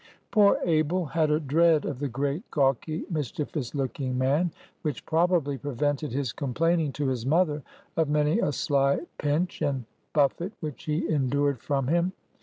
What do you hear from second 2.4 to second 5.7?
gawky, mischievous looking man, which probably